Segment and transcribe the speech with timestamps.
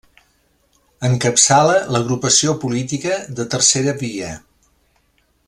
[1.09, 4.33] Encapçala l’agrupació política de Tercera Via.